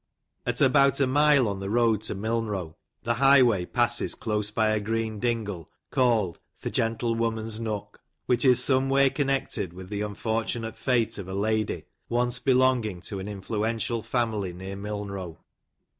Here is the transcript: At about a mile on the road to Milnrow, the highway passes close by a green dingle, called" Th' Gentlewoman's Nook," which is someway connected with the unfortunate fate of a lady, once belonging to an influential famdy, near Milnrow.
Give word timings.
At 0.47 0.61
about 0.61 0.99
a 0.99 1.05
mile 1.05 1.47
on 1.47 1.59
the 1.59 1.69
road 1.69 2.01
to 2.05 2.15
Milnrow, 2.15 2.73
the 3.03 3.13
highway 3.13 3.65
passes 3.67 4.15
close 4.15 4.49
by 4.49 4.69
a 4.69 4.79
green 4.79 5.19
dingle, 5.19 5.69
called" 5.91 6.39
Th' 6.63 6.73
Gentlewoman's 6.73 7.59
Nook," 7.59 8.01
which 8.25 8.43
is 8.43 8.63
someway 8.63 9.11
connected 9.11 9.73
with 9.73 9.89
the 9.89 10.01
unfortunate 10.01 10.75
fate 10.75 11.19
of 11.19 11.27
a 11.27 11.35
lady, 11.35 11.85
once 12.09 12.39
belonging 12.39 12.99
to 13.01 13.19
an 13.19 13.27
influential 13.27 14.01
famdy, 14.01 14.55
near 14.55 14.75
Milnrow. 14.75 15.37